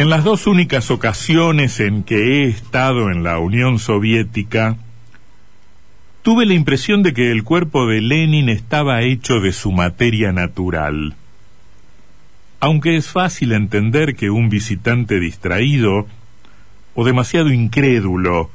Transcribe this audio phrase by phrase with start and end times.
[0.00, 4.78] En las dos únicas ocasiones en que he estado en la Unión Soviética,
[6.22, 11.16] tuve la impresión de que el cuerpo de Lenin estaba hecho de su materia natural.
[12.60, 16.06] Aunque es fácil entender que un visitante distraído
[16.94, 18.50] o demasiado incrédulo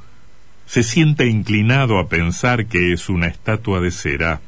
[0.65, 4.41] se sienta inclinado a pensar que es una estatua de cera.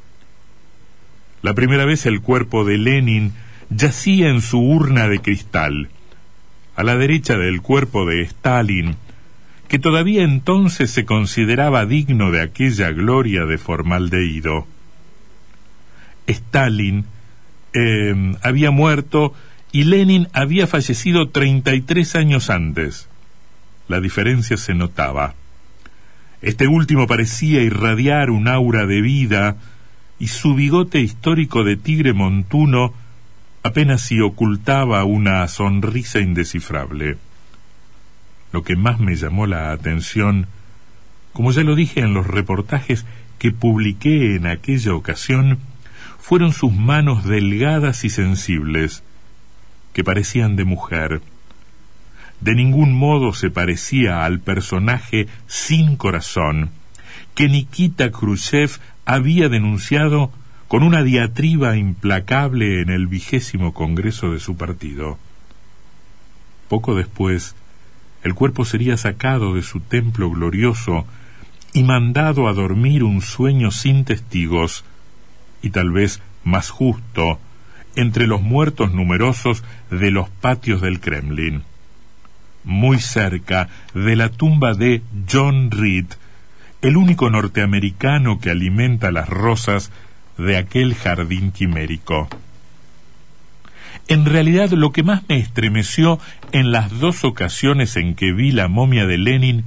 [1.44, 3.34] La primera vez el cuerpo de Lenin
[3.70, 5.90] yacía en su urna de cristal,
[6.78, 8.96] a la derecha del cuerpo de Stalin,
[9.68, 14.68] que todavía entonces se consideraba digno de aquella gloria de formaldehído.
[16.28, 17.06] Stalin
[17.74, 19.34] em, había muerto
[19.72, 23.10] y Lenin había fallecido 33 años antes.
[23.88, 25.34] La diferencia se notaba.
[26.44, 29.58] Este último parecía irradiar un aura de vida
[30.20, 32.94] y su bigote histórico de tigre montuno
[33.64, 37.18] apenas si ocultaba una sonrisa indescifrable.
[38.52, 40.48] Lo que más me llamó la atención,
[41.34, 43.06] como ya lo dije en los reportajes
[43.40, 45.60] que publiqué en aquella ocasión,
[46.20, 49.04] fueron sus manos delgadas y sensibles,
[49.94, 51.22] que parecían de mujer.
[52.42, 56.72] De ningún modo se parecía al personaje sin corazón
[57.38, 60.32] que Nikita Khrushchev había denunciado
[60.68, 65.18] con una diatriba implacable en el vigésimo Congreso de su partido.
[66.68, 67.56] Poco después,
[68.24, 71.06] el cuerpo sería sacado de su templo glorioso
[71.74, 74.84] y mandado a dormir un sueño sin testigos,
[75.62, 77.40] y tal vez más justo,
[77.96, 81.64] entre los muertos numerosos de los patios del Kremlin.
[82.64, 85.02] Muy cerca de la tumba de
[85.32, 86.08] John Reed,
[86.82, 89.92] el único norteamericano que alimenta las rosas
[90.38, 92.30] de aquel jardín quimérico.
[94.08, 96.20] En realidad lo que más me estremeció
[96.52, 99.66] en las dos ocasiones en que vi la momia de Lenin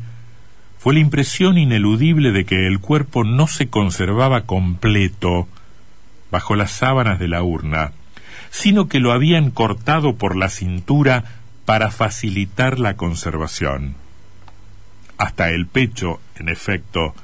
[0.78, 5.46] fue la impresión ineludible de que el cuerpo no se conservaba completo
[6.30, 7.92] bajo las sábanas de la urna,
[8.50, 11.24] sino que lo habían cortado por la cintura
[11.66, 13.94] para facilitar la conservación.
[15.18, 17.14] Hasta el pecho, en efecto,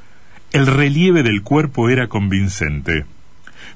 [0.53, 3.07] el relieve del cuerpo era convincente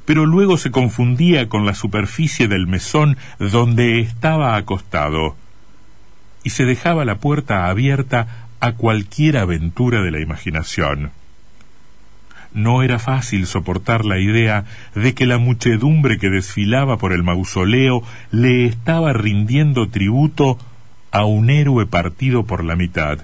[0.04, 5.36] pero luego se confundía con la superficie del mesón donde estaba acostado,
[6.42, 11.12] y se dejaba la puerta abierta a cualquier aventura de la imaginación.
[12.52, 14.64] No era fácil soportar la idea
[14.94, 18.02] de que la muchedumbre que desfilaba por el mausoleo
[18.32, 20.58] le estaba rindiendo tributo
[21.12, 23.20] a un héroe partido por la mitad,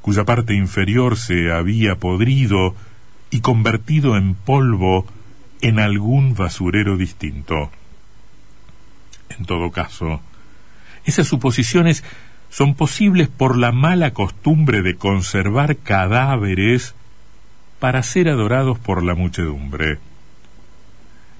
[0.00, 2.74] cuya parte inferior se había podrido
[3.30, 5.06] y convertido en polvo
[5.60, 7.70] en algún basurero distinto.
[9.28, 10.20] En todo caso,
[11.04, 12.04] esas suposiciones
[12.50, 16.94] son posibles por la mala costumbre de conservar cadáveres
[17.78, 19.98] para ser adorados por la muchedumbre.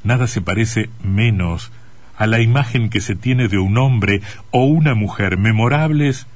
[0.04, 1.72] Nada se parece menos
[2.16, 6.26] a la imagen que se tiene de un hombre o una mujer memorables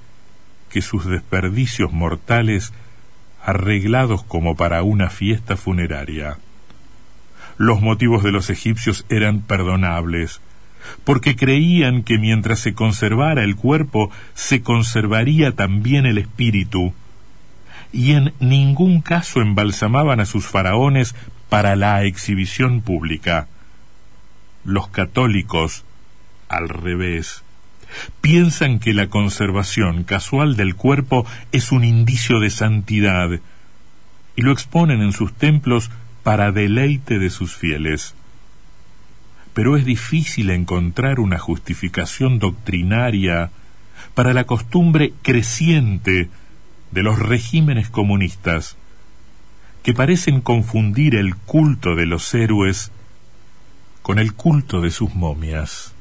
[0.70, 2.72] que sus desperdicios mortales
[3.44, 6.38] arreglados como para una fiesta funeraria
[7.56, 10.40] los motivos de los egipcios eran perdonables,
[11.04, 16.94] porque creían que mientras se conservara el cuerpo, se conservaría también el espíritu,
[17.92, 21.14] y en ningún caso embalsamaban a sus faraones
[21.48, 23.48] para la exhibición pública.
[24.64, 25.84] Los católicos,
[26.48, 27.42] al revés,
[28.20, 33.28] piensan que la conservación casual del cuerpo es un indicio de santidad,
[34.34, 35.90] y lo exponen en sus templos
[36.22, 38.14] para deleite de sus fieles.
[39.54, 43.50] pero es difícil encontrar una justificación doctrinaria
[44.14, 46.30] para la costumbre creciente
[46.90, 48.76] de los regímenes comunistas
[49.82, 52.92] que parecen confundir el culto de los héroes
[54.02, 55.91] con el culto de sus momias.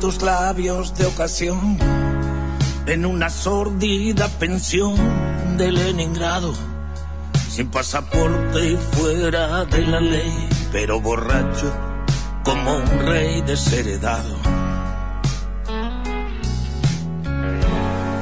[0.00, 1.78] Tus labios de ocasión,
[2.86, 4.96] en una sordida pensión
[5.56, 6.54] de Leningrado
[7.58, 11.72] sin pasaporte y fuera de la ley, pero borracho
[12.44, 14.36] como un rey desheredado.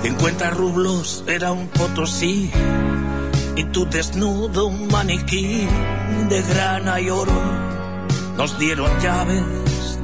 [0.02, 2.50] 50 rublos era un potosí
[3.56, 5.68] y tu desnudo un maniquí
[6.30, 7.38] de grana y oro.
[8.38, 8.90] Nos dieron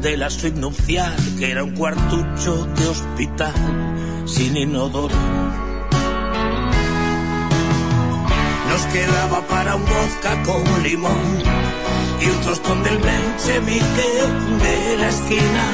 [0.00, 3.54] de la suite nupcial que era un cuartucho de hospital
[4.26, 5.14] sin inodoro.
[8.72, 11.42] nos quedaba para un vodka con limón
[12.22, 12.98] y un tostón del
[13.66, 15.64] Miquel de la esquina.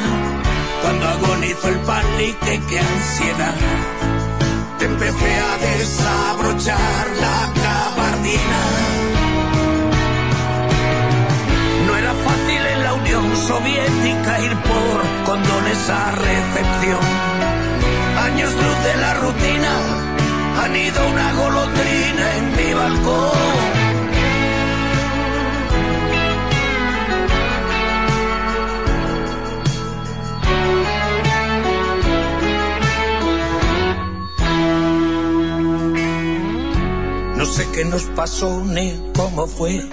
[0.82, 3.54] Cuando agonizo el palique, qué ansiedad.
[4.78, 9.07] Te empecé a desabrochar la gabardina.
[13.46, 17.00] Soviética ir por condones a recepción.
[18.26, 20.08] Años luz de la rutina
[20.76, 23.78] ido una golondrina en mi balcón.
[37.36, 39.88] No sé qué nos pasó ni cómo fue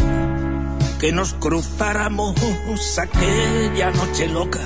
[0.99, 2.35] que nos cruzáramos
[2.97, 4.59] aquella noche loca.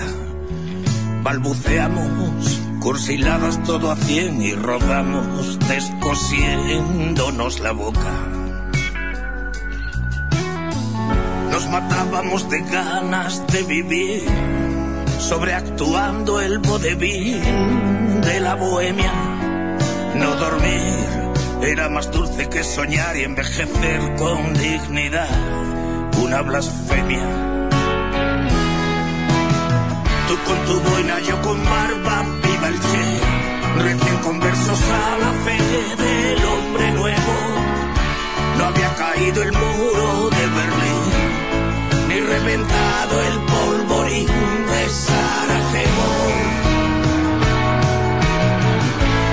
[1.24, 8.40] Balbuceamos cursiladas todo a cien y rodamos descosiéndonos la boca.
[11.52, 14.24] Nos matábamos de ganas de vivir,
[15.20, 17.42] sobreactuando el vodevil
[18.22, 19.12] de la bohemia.
[20.16, 21.20] No dormir
[21.62, 25.28] era más dulce que soñar y envejecer con dignidad,
[26.30, 27.28] una blasfemia.
[30.28, 33.08] Tú con tu boina, yo con barba, viva el Che.
[33.86, 35.58] Recién conversos a la fe
[36.04, 37.34] del hombre nuevo.
[38.58, 41.06] No había caído el muro de Berlín,
[42.10, 44.28] ni reventado el polvorín
[44.72, 46.10] de Sarajevo.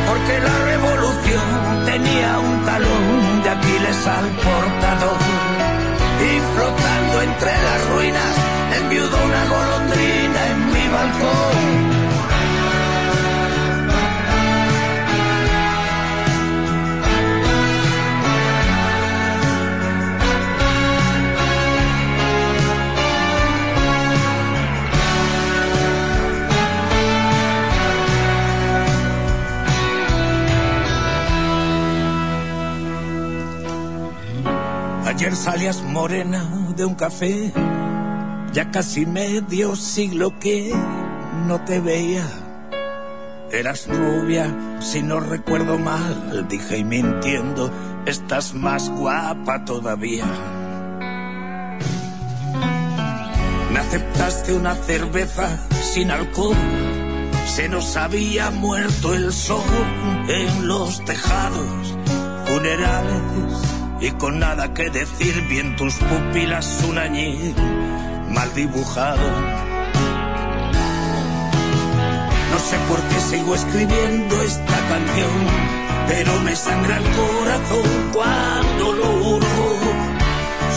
[0.09, 1.49] Porque la revolución
[1.85, 5.26] tenía un talón de Aquiles al portador
[7.37, 8.37] entre las ruinas
[8.81, 11.56] enviudó una golondrina en mi balcón.
[35.17, 36.45] Ayer salías morena
[36.77, 37.51] de un café,
[38.53, 40.71] ya casi medio siglo que
[41.47, 42.29] no te veía.
[43.51, 47.73] Eras rubia, si no recuerdo mal, dije y mintiendo,
[48.05, 50.27] estás más guapa todavía.
[53.73, 56.57] Me aceptaste una cerveza sin alcohol,
[57.47, 59.65] se nos había muerto el sol
[60.29, 61.97] en los tejados
[62.45, 67.55] funerales y con nada que decir, bien tus pupilas un añil
[68.31, 69.27] mal dibujado.
[72.53, 75.37] No sé por qué sigo escribiendo esta canción,
[76.09, 79.79] pero me sangra el corazón cuando lo hurgo.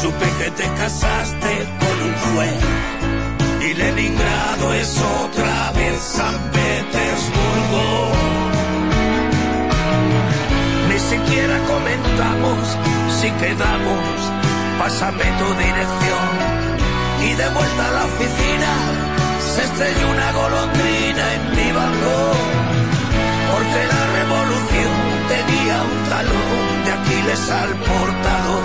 [0.01, 2.63] Supe que te casaste con un juez
[3.61, 8.11] y Leningrado es otra vez San Petersburgo.
[10.89, 12.77] Ni siquiera comentamos
[13.21, 14.17] si quedamos,
[14.79, 16.29] pásame tu dirección.
[17.27, 18.71] Y de vuelta a la oficina,
[19.53, 22.47] se estrelló una golondrina en mi balcón.
[23.51, 24.95] Porque la revolución
[25.33, 28.63] tenía un talón de Aquiles al portador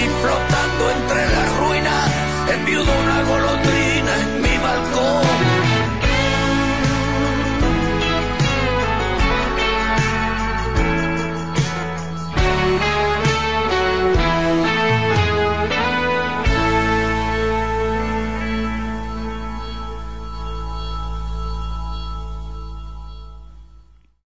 [0.00, 0.66] y flota